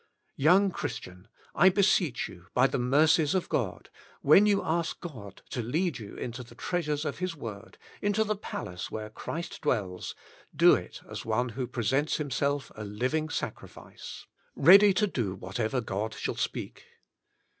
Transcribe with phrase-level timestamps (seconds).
[0.37, 1.27] Young Christian!
[1.53, 3.91] I beseech you by the mercies of God,
[4.23, 8.35] when you ask God to lead you into the treasures of His word, into the
[8.35, 10.15] palace where Christ dwells,
[10.55, 14.25] do it as one who presents himself a living sacrifice,
[14.57, 16.83] Eeady to Do Whatever God Shall Speak.